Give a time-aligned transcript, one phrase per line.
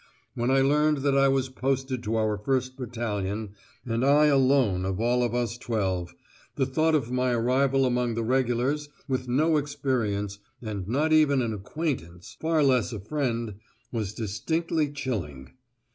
[0.33, 3.51] When I learned that I was posted to our first battalion,
[3.85, 6.15] and I alone of all of us twelve,
[6.55, 11.53] the thought of my arrival among the regulars, with no experience, and not even an
[11.53, 13.57] acquaintance, far less a friend,
[13.91, 15.51] was distinctly chilling!